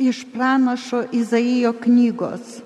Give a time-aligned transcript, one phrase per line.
[0.00, 2.62] Iš pranašo Izaijo knygos.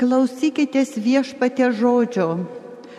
[0.00, 2.28] Klausykitės viešpatė žodžio.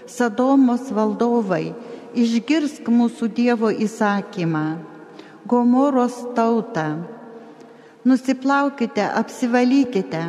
[0.05, 1.71] Sadomos valdovai,
[2.13, 4.63] išgirsk mūsų Dievo įsakymą.
[5.49, 6.85] Gomoros tauta.
[8.05, 10.21] Nusiplaukite, apsivalykite,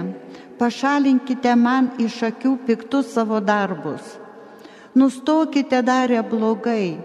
[0.57, 4.14] pašalinkite man iš akių piktus savo darbus.
[4.96, 6.96] Nustokite darę blogai,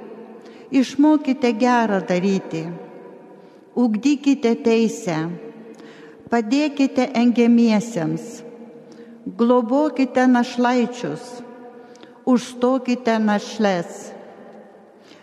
[0.72, 2.70] išmokite gerą daryti,
[3.76, 5.45] ugdykite teisę
[6.36, 8.24] padėkite engiamiesiems,
[9.40, 11.24] globokite našlaičius,
[12.28, 14.10] užstokite našles.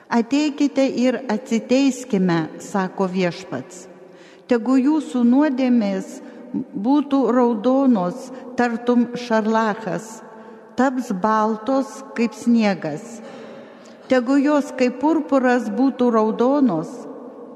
[0.09, 3.85] Ateikite ir atsiteiskime, sako viešpats.
[4.49, 6.17] Tegu jūsų nuodėmės
[6.89, 10.23] būtų raudonos, tartum šarlachas,
[10.81, 13.21] taps baltos kaip sniegas.
[14.09, 16.89] Tegu jos kaip purpuras būtų raudonos,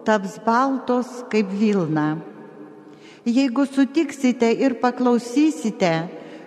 [0.04, 2.35] taps baltos kaip Vilna.
[3.26, 5.90] Jeigu sutiksite ir paklausysite,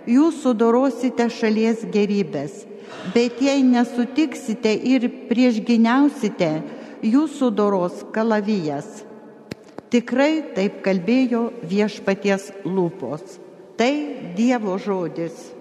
[0.07, 2.63] jūs sudorosite šalies gerybės.
[3.12, 6.49] Bet jei nesutiksite ir priešginiausite,
[7.04, 9.04] jūs sudoros kalavijas.
[9.91, 13.39] Tikrai taip kalbėjo viešpaties lūpos.
[13.76, 13.93] Tai
[14.39, 15.59] Dievo žodis.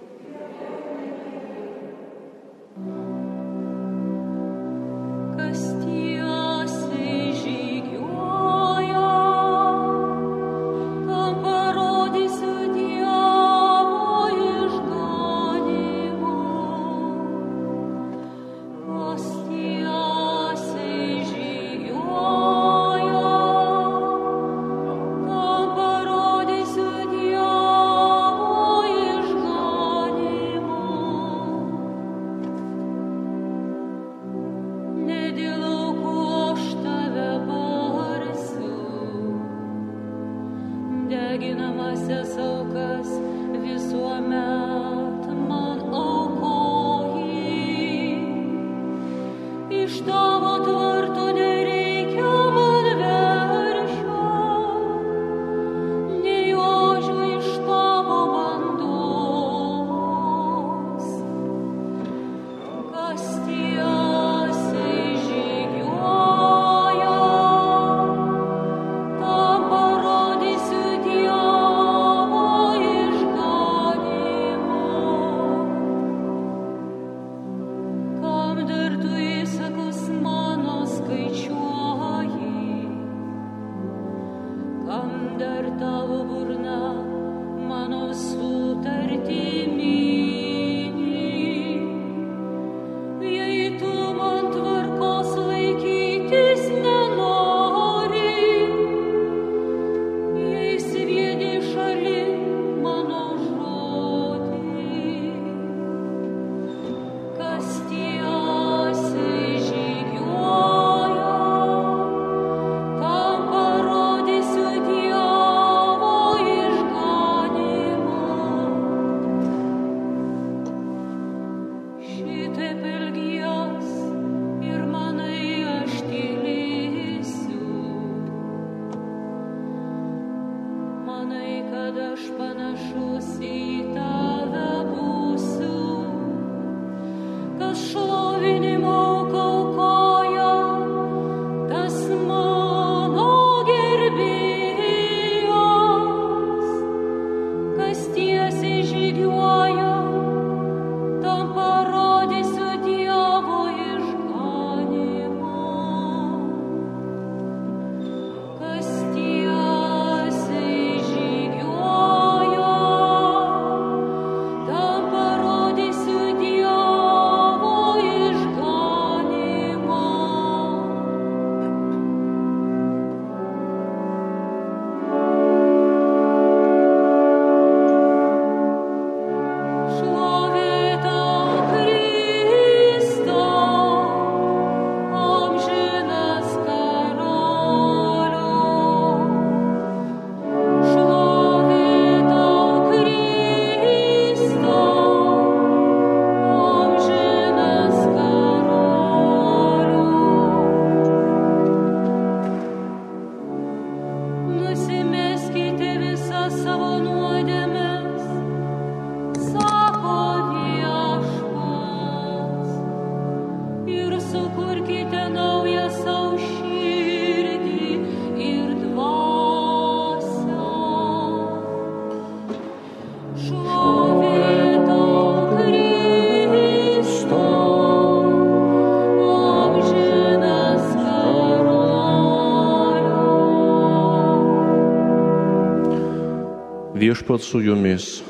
[237.28, 238.22] Viešpat su jumis.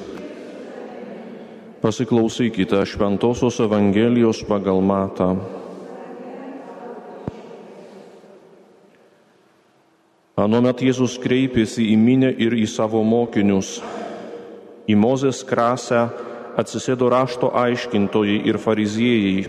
[1.81, 5.37] Pasiklausykite Šventojios Evangelijos pagal Matą.
[10.35, 13.77] Anuomet Jėzus kreipėsi į minę ir į savo mokinius.
[14.91, 16.00] Į Mozės krasę
[16.59, 19.45] atsisėdo rašto aiškintojai ir fariziejai.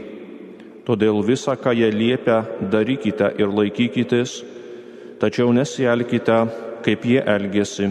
[0.85, 4.43] Todėl visą, ką jie liepia, darykite ir laikykitės,
[5.17, 6.37] tačiau nesielkite,
[6.85, 7.89] kaip jie elgesi,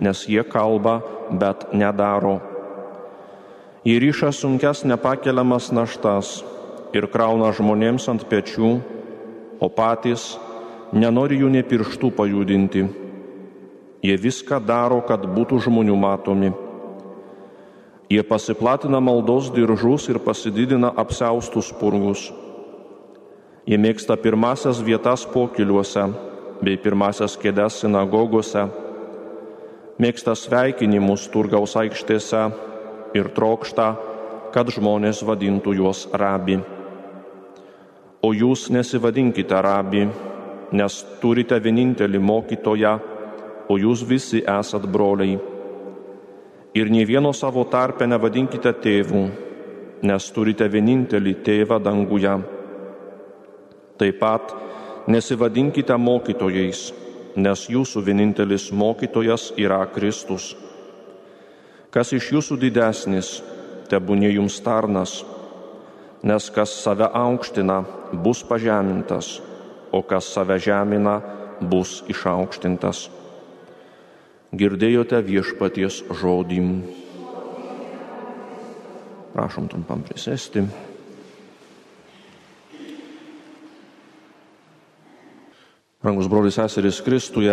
[0.00, 1.00] nes jie kalba,
[1.30, 2.40] bet nedaro.
[3.86, 6.42] Jie ryša sunkes nepakeliamas naštas
[6.96, 8.70] ir krauna žmonėms ant pečių,
[9.62, 10.34] o patys
[10.92, 12.86] nenori jų ne pirštų pajudinti.
[14.02, 16.52] Jie viską daro, kad būtų žmonių matomi.
[18.10, 22.28] Jie pasiplatina maldos diržus ir pasididina apseustus purgus.
[23.66, 26.04] Jie mėgsta pirmasias vietas pokiliuose
[26.62, 28.68] bei pirmasias kėdes sinagogose,
[30.02, 32.42] mėgsta sveikinimus turgaus aikštėse
[33.16, 33.88] ir trokšta,
[34.52, 36.58] kad žmonės vadintų juos rabi.
[38.24, 40.06] O jūs nesivadinkite rabi,
[40.72, 42.94] nes turite vienintelį mokytoją,
[43.68, 45.38] o jūs visi esat broliai.
[46.76, 49.22] Ir nei vieno savo tarpe nevadinkite tėvų,
[50.04, 52.34] nes turite vienintelį tėvą danguje.
[53.96, 54.52] Taip pat
[55.08, 56.90] nesivadinkite mokytojais,
[57.36, 60.54] nes jūsų vienintelis mokytojas yra Kristus.
[61.92, 63.40] Kas iš jūsų didesnis,
[63.92, 65.20] tebūnė jums tarnas,
[66.26, 67.82] nes kas save aukština,
[68.24, 69.36] bus pažemintas
[69.96, 71.20] o kas save žemina,
[71.60, 73.08] bus išaukštintas.
[74.56, 76.60] Girdėjote viešpaties žodį.
[79.36, 80.64] Prašom trumpam prisėsti.
[86.06, 87.50] Rangus brolius seserys Kristuje,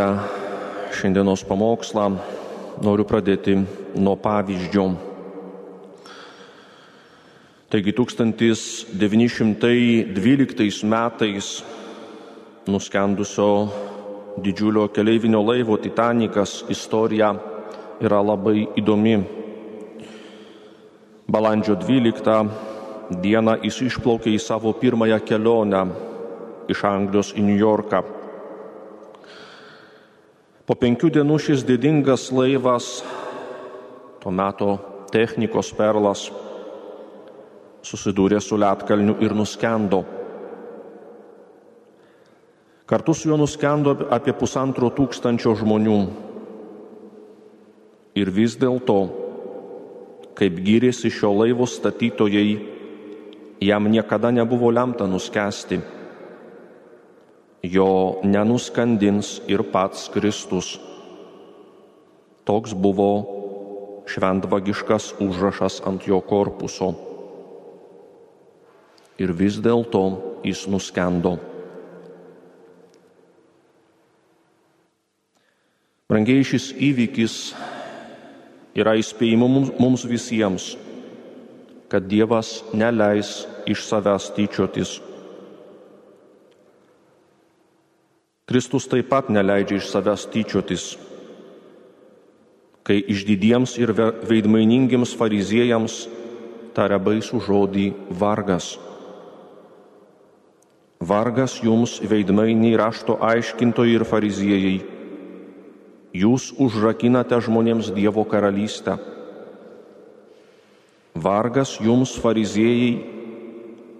[0.93, 2.21] šiandienos pamokslą
[2.85, 3.57] noriu pradėti
[3.97, 4.93] nuo pavyzdžio.
[7.73, 11.65] Taigi 1912 metais
[12.69, 13.73] nuskendusio
[14.37, 17.33] didžiulio keleivinio laivo Titanikas istorija
[18.05, 19.17] yra labai įdomi.
[21.25, 25.89] Balandžio 12 dieną jis išplaukė į savo pirmąją kelionę
[26.69, 28.21] iš Anglijos į New Yorką.
[30.63, 33.01] Po penkių dienų šis didingas laivas,
[34.23, 34.77] tuo metu
[35.11, 36.29] technikos perlas,
[37.83, 40.05] susidūrė su Lietkalniu ir nuskendo.
[42.87, 45.97] Kartu su juo nuskendo apie pusantro tūkstančio žmonių.
[48.15, 48.97] Ir vis dėlto,
[50.39, 52.55] kaip gyrėsi šio laivo statytojai,
[53.59, 55.81] jam niekada nebuvo lemta nuskesti.
[57.63, 60.75] Jo nenuskandins ir pats Kristus.
[62.43, 63.11] Toks buvo
[64.11, 66.91] šventvagiškas užrašas ant jo korpuso.
[69.15, 70.03] Ir vis dėlto
[70.43, 71.37] jis nuskendo.
[76.11, 77.37] Brangiai šis įvykis
[78.75, 79.47] yra įspėjimo
[79.79, 80.73] mums visiems,
[81.87, 84.97] kad Dievas neleis iš savęs tyčiotis.
[88.53, 90.83] Kristus taip pat neleidžia iš savęs tyčiotis,
[92.85, 93.89] kai išdidiems ir
[94.29, 95.95] veidmainingiams fariziejams
[96.77, 98.75] taria baisų žodį vargas.
[101.01, 104.75] Vargas jums veidmainiai rašto aiškintojai ir fariziejai
[106.13, 108.99] jūs užrakinate žmonėms Dievo karalystę.
[111.17, 112.93] Vargas jums, fariziejai,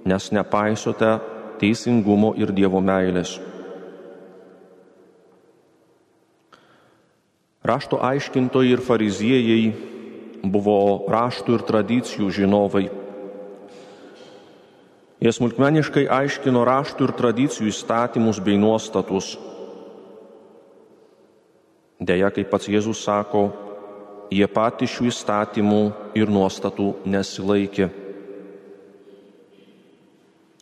[0.06, 1.10] nes nepaisote
[1.58, 3.34] teisingumo ir Dievo meilės.
[7.64, 9.64] Rašto aiškintojai ir fariziejai
[10.44, 12.90] buvo raštų ir tradicijų žinovai.
[15.24, 19.38] Jie smulkmeniškai aiškino raštų ir tradicijų įstatymus bei nuostatus
[22.04, 23.46] Deja, kaip pats Jėzus sako,
[24.34, 25.82] jie patys šių įstatymų
[26.20, 27.88] ir nuostatų nesilaikė.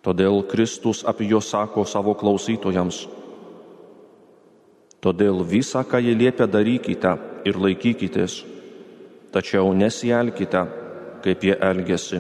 [0.06, 3.06] Todėl Kristus apie juos sako savo klausytojams.
[5.02, 7.16] Todėl visą, ką jie liepia, darykite
[7.50, 8.44] ir laikykitės,
[9.34, 10.62] tačiau nesielkite,
[11.26, 12.20] kaip jie elgesi,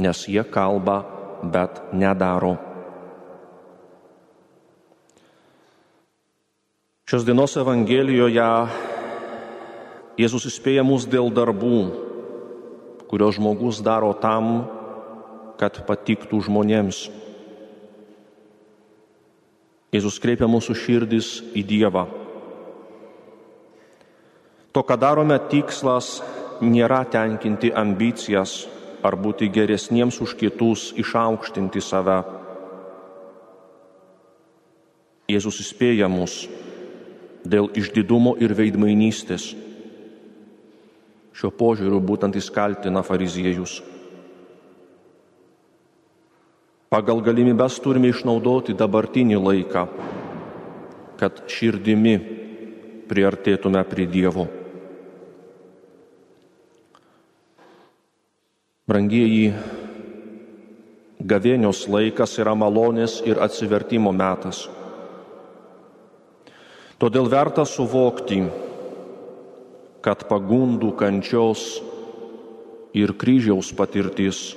[0.00, 1.02] nes jie kalba,
[1.44, 2.54] bet nedaro.
[7.04, 8.48] Šios dienos Evangelijoje
[10.14, 11.78] Jėzus įspėja mus dėl darbų,
[13.10, 14.64] kurios žmogus daro tam,
[15.58, 17.08] kad patiktų žmonėms.
[19.94, 22.08] Jėzus kreipia mūsų širdis į Dievą.
[24.74, 26.16] To, ką darome, tikslas
[26.58, 28.64] nėra tenkinti ambicijas
[29.06, 32.18] ar būti geresniems už kitus, išaukštinti save.
[35.30, 36.48] Jėzus įspėja mus
[37.46, 39.52] dėl išdidumo ir veidmainystės.
[41.34, 43.78] Šiuo požiūriu būtent jis kaltina fariziejus.
[46.94, 49.80] Pagal galimybės turime išnaudoti dabartinį laiką,
[51.18, 52.12] kad širdimi
[53.10, 54.44] priartėtume prie Dievo.
[58.86, 59.50] Brangieji,
[61.18, 64.68] gavėnios laikas yra malonės ir atsivertimo metas.
[67.02, 68.44] Todėl verta suvokti,
[69.98, 71.72] kad pagundų kančios
[72.94, 74.52] ir kryžiaus patirtis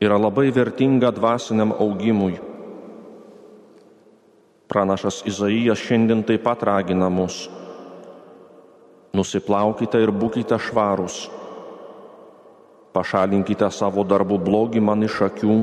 [0.00, 2.36] yra labai vertinga dvasiniam augimui.
[4.66, 7.46] Pranašas Izaijas šiandien taip pat ragina mus.
[9.16, 11.24] Nusiplaukite ir būkite švarūs
[12.96, 15.56] pašalinkite savo darbų blogį man iš akių,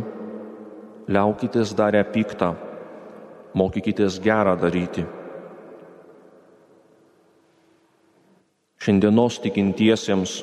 [1.10, 2.54] liaukitės darę piktą,
[3.58, 5.06] mokykitės gerą daryti.
[8.84, 10.42] Šiandienos tikintiesiems,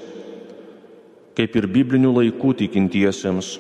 [1.37, 3.59] kaip ir biblinių laikų tikintiesiems,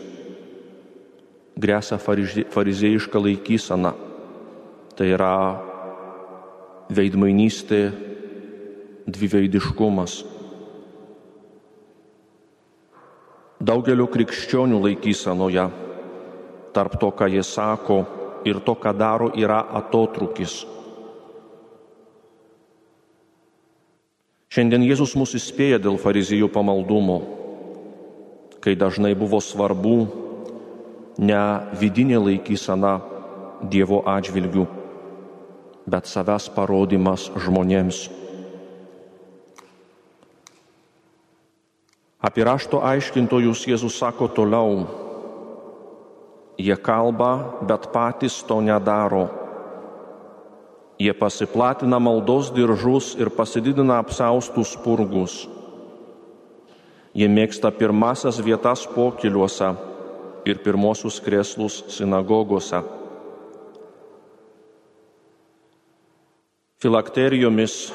[1.60, 3.94] grėsia farizėjiška laikysena,
[4.96, 5.36] tai yra
[6.90, 7.82] veidmainystė,
[9.10, 10.20] dviveidiškumas.
[13.60, 15.68] daugelio krikščionių laikysenoje
[16.74, 18.00] tarp to, ką jie sako
[18.48, 20.62] ir to, ką daro, yra atotrukis.
[24.50, 27.20] Šiandien Jėzus mus įspėja dėl farizijų pamaldumo,
[28.64, 29.98] kai dažnai buvo svarbu
[31.20, 31.40] ne
[31.76, 32.98] vidinė laikysena
[33.60, 34.64] Dievo atžvilgių,
[35.84, 38.06] bet savęs parodimas žmonėms.
[42.24, 44.86] Apie rašto aiškintojus Jėzus sako toliau.
[46.56, 49.28] Jie kalba, bet patys to nedaro.
[51.00, 55.46] Jie pasiplatina maldos diržus ir pasididina apsaustus purgus.
[57.12, 59.72] Jie mėgsta pirmasias vietas pokiliuose
[60.44, 62.80] ir pirmosius kreslus sinagogose.
[66.80, 67.90] Filakterijomis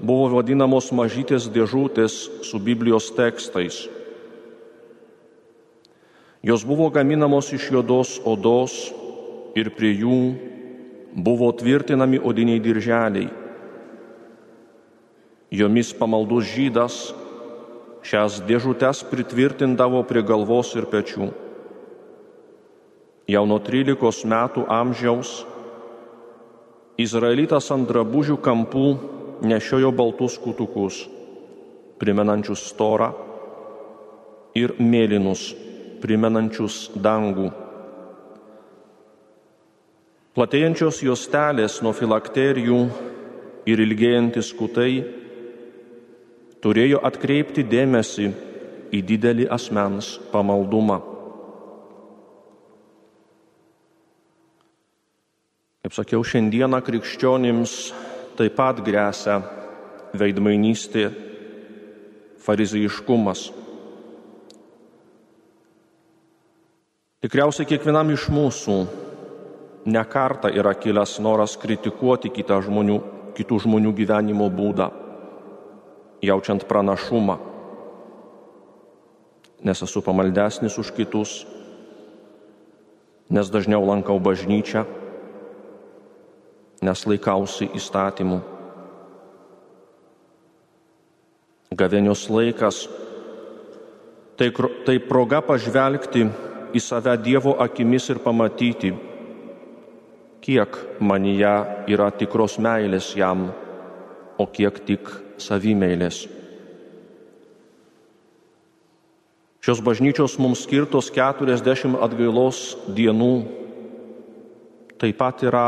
[0.00, 3.86] buvo vadinamos mažytės dėžutės su Biblijos tekstais.
[6.44, 8.76] Jos buvo gaminamos iš juodos odos
[9.56, 10.20] ir prie jų
[11.16, 13.28] buvo tvirtinami odiniai dirželiai.
[15.50, 16.96] Jomis pamaldus žydas
[18.06, 21.32] šias dėžutes pritvirtindavo prie galvos ir pečių.
[23.30, 25.44] Jau nuo 13 metų amžiaus
[27.00, 28.86] Izraelitas ant drabužių kampų
[29.46, 31.04] nešiojo baltus kutukus,
[32.00, 33.08] primenančius storą,
[34.58, 35.50] ir mėlynus,
[36.02, 37.50] primenančius dangų.
[40.36, 42.80] Platėjančios juostelės nuo filakterijų
[43.70, 44.90] ir ilgėjantis kutai
[46.60, 48.28] turėjo atkreipti dėmesį
[48.92, 51.00] į didelį asmens pamaldumą.
[55.80, 57.74] Kaip sakiau, šiandieną krikščionims
[58.36, 59.38] taip pat grėsia
[60.12, 61.06] veidmainystė,
[62.44, 63.46] farizaiškumas.
[67.24, 68.76] Tikriausiai kiekvienam iš mūsų
[69.88, 73.00] nekarta yra kilęs noras kritikuoti kitą žmonių,
[73.40, 74.92] kitų žmonių gyvenimo būdą,
[76.20, 77.40] jaučiant pranašumą,
[79.64, 81.38] nes esu pamaldesnis už kitus,
[83.32, 84.99] nes dažniau lankau bažnyčią
[86.80, 88.40] nes laikausi įstatymų.
[91.76, 92.82] Gavėnios laikas
[94.40, 94.48] tai,
[94.86, 96.24] tai proga pažvelgti
[96.74, 98.90] į save Dievo akimis ir pamatyti,
[100.40, 101.54] kiek manyje
[101.92, 103.50] yra tikros meilės jam,
[104.40, 105.10] o kiek tik
[105.40, 106.24] savimeilės.
[109.60, 113.34] Šios bažnyčios mums skirtos 40 atgailos dienų
[115.00, 115.66] taip pat yra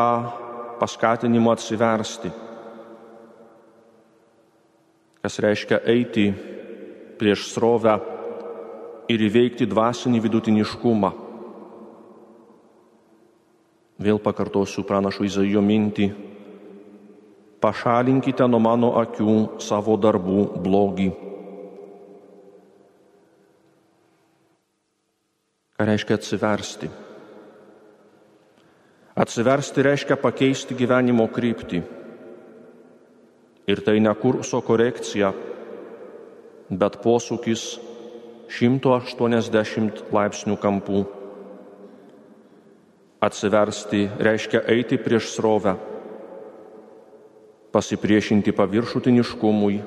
[0.82, 2.30] paskatinimo atsiversti,
[5.22, 6.24] kas reiškia eiti
[7.20, 7.92] prieš srovę
[9.14, 11.10] ir įveikti dvasinį vidutiniškumą.
[14.02, 16.08] Vėl pakartosiu pranašo Izaijo mintį.
[17.62, 21.08] Pašalinkite nuo mano akių savo darbų blogį.
[25.78, 26.90] Ką reiškia atsiversti?
[29.12, 31.82] Atsiversti reiškia pakeisti gyvenimo kryptį.
[33.68, 35.28] Ir tai ne kurso korekcija,
[36.72, 37.64] bet posūkis
[38.48, 41.04] 180 laipsnių kampų.
[43.22, 45.76] Atsiversti reiškia eiti prieš srovę,
[47.76, 49.78] pasipriešinti paviršutiniškumui,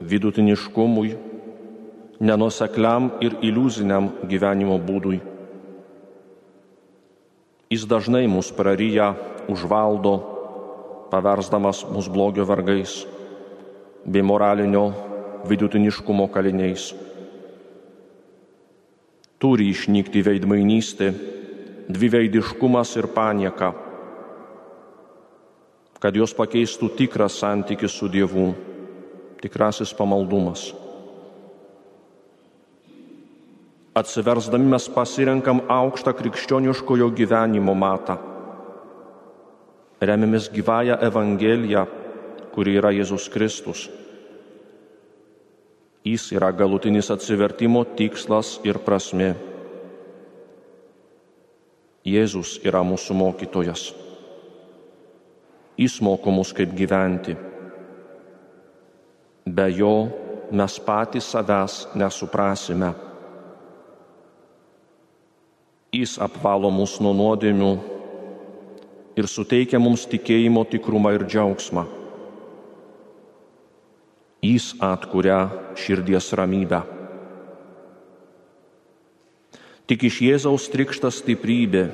[0.00, 1.14] vidutiniškumui,
[2.24, 5.35] nenusekliam ir iliuziniam gyvenimo būdui.
[7.70, 9.14] Jis dažnai mus praryja,
[9.50, 10.14] užvaldo,
[11.10, 13.02] paversdamas mus blogio vargais
[14.06, 14.92] bei moralinio
[15.48, 16.92] vidutiniškumo kaliniais.
[19.42, 21.10] Turi išnykti veidmainystė,
[21.90, 23.74] dviveidiškumas ir panieka,
[25.98, 28.52] kad jos pakeistų tikras santykis su Dievu,
[29.42, 30.70] tikrasis pamaldumas.
[33.96, 38.18] Atsiversdami mes pasirenkam aukštą krikščioniškojo gyvenimo matą.
[40.04, 41.86] Remiamės gyvąją Evangeliją,
[42.52, 43.86] kuri yra Jėzus Kristus.
[46.04, 49.30] Jis yra galutinis atsivertimo tikslas ir prasme.
[52.04, 53.86] Jėzus yra mūsų mokytojas.
[55.80, 57.32] Jis moko mus kaip gyventi.
[59.48, 59.96] Be jo
[60.52, 63.05] mes patys savęs nesuprasime.
[65.96, 67.70] Jis apvalo mus nuo nuodėmių
[69.16, 71.86] ir suteikia mums tikėjimo tikrumą ir džiaugsmą.
[74.44, 75.38] Jis atkuria
[75.80, 76.82] širdies ramybę.
[79.86, 81.86] Tik iš Jėzaus trikšta stiprybė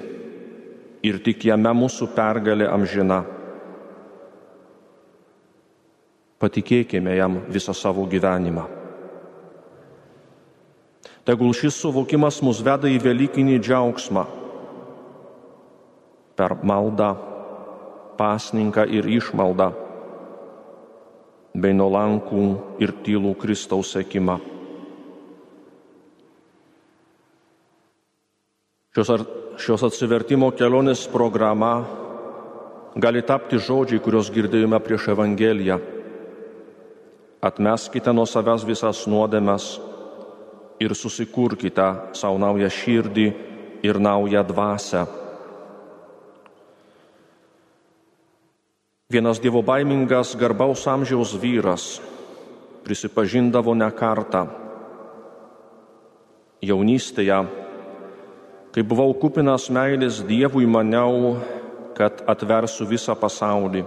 [1.06, 3.22] ir tik jame mūsų pergalė amžina.
[6.42, 8.81] Patikėkime jam visą savo gyvenimą.
[11.22, 14.24] Tegul šis suvokimas mus veda į Velykinį džiaugsmą
[16.34, 17.12] per maldą,
[18.18, 19.68] pasninką ir išmaldą,
[21.54, 22.46] bei nuolankų
[22.82, 24.38] ir tylų Kristaus sekimą.
[28.92, 29.22] Šios, ar,
[29.62, 31.84] šios atsivertimo kelionės programa
[32.96, 35.78] gali tapti žodžiai, kuriuos girdėjome prieš Evangeliją.
[37.42, 39.70] Atmeskite nuo savęs visas nuodėmes
[40.82, 43.26] ir susikurkite savo naują širdį
[43.86, 45.06] ir naują dvasę.
[49.12, 52.00] Vienas dievo baimingas garbaus amžiaus vyras
[52.82, 54.46] prisipažindavo ne kartą.
[56.62, 57.38] Jaunystėje,
[58.72, 61.36] kai buvau kupinas meilės Dievui, maniau,
[61.98, 63.82] kad atversiu visą pasaulį.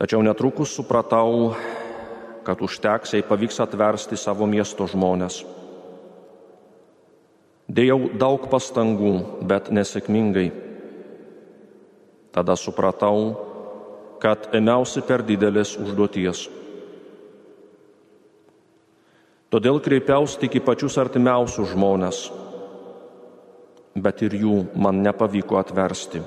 [0.00, 1.52] Tačiau netrukus supratau,
[2.46, 5.42] kad užteks, jei pavyks atversti savo miesto žmonės.
[7.72, 9.14] Dėjau daug pastangų,
[9.48, 10.50] bet nesėkmingai.
[12.32, 13.32] Tada supratau,
[14.22, 16.46] kad ėmiausi per didelės užduoties.
[19.52, 22.20] Todėl kreipiausi tik į pačius artimiausius žmonės,
[23.94, 26.22] bet ir jų man nepavyko atversti.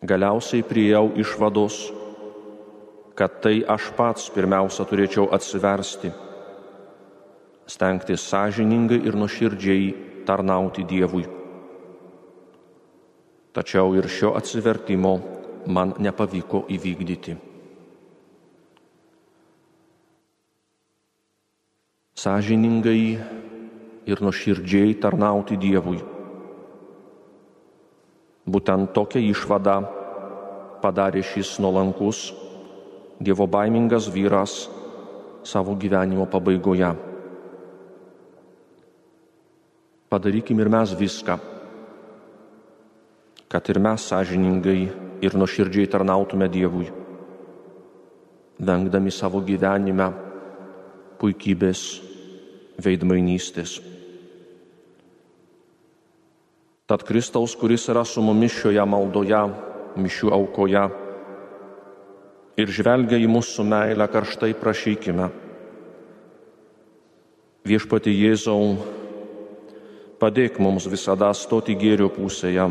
[0.00, 1.80] Galiausiai priejau išvados,
[3.18, 6.12] kad tai aš pats pirmiausia turėčiau atsiversti,
[7.66, 9.88] stengtis sąžiningai ir nuoširdžiai
[10.28, 11.26] tarnauti Dievui.
[13.50, 15.16] Tačiau ir šio atsivertimo
[15.66, 17.34] man nepavyko įvykdyti.
[22.22, 23.02] Sąžiningai
[24.06, 25.98] ir nuoširdžiai tarnauti Dievui.
[28.46, 29.80] Būtent tokią išvadą
[30.78, 32.28] padarė šis nuolankus
[33.18, 34.68] Dievo baimingas vyras
[35.42, 36.92] savo gyvenimo pabaigoje.
[40.08, 41.36] Padarykim ir mes viską,
[43.48, 44.82] kad ir mes sąžiningai
[45.20, 46.86] ir nuoširdžiai tarnautume Dievui,
[48.60, 50.08] vengdami savo gyvenime
[51.18, 51.82] puikybės,
[52.78, 53.80] veidmainystės.
[56.88, 59.42] Tad Kristaus, kuris yra su mumis šioje maldoje,
[59.98, 60.86] mišių aukoje,
[62.58, 65.28] ir žvelgia į mūsų meilę karštai prašykime.
[67.68, 68.74] Viešpati Jėzau,
[70.18, 72.66] padėk mums visada stoti gėrio pusėje.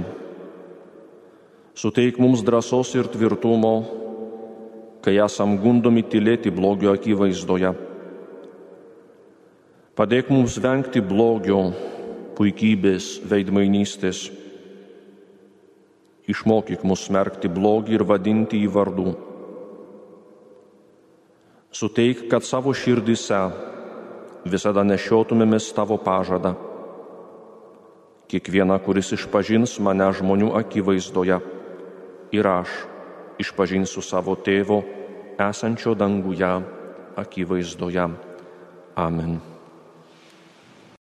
[1.78, 3.76] Suteik mums drąsos ir tvirtumo,
[5.06, 7.71] kai esam gundomi tylėti blogio akivaizdoje.
[9.97, 11.62] Padėk mums vengti blogio,
[12.38, 14.26] puikybės, veidmainystės.
[16.28, 19.15] Išmokyk mus smerkti blogį ir vadinti į vardų
[21.71, 23.39] Suteik, kad savo širdise
[24.47, 26.56] visada nešiotumėmės tavo pažadą.
[28.27, 31.39] Kiekviena, kuris išpažins mane žmonių akivaizdoje
[32.36, 32.71] ir aš
[33.39, 34.82] išpažinsiu savo tėvo,
[35.39, 36.56] esančio danguje,
[37.19, 38.10] akivaizdoje.
[38.97, 39.38] Amen.